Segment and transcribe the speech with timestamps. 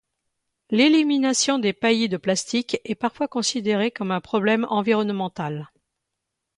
[0.71, 5.69] L'élimination des paillis de plastique est parfois considérée comme un problème environnemental.